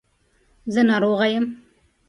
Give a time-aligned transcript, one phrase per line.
[0.73, 1.45] زه ناروغه یم.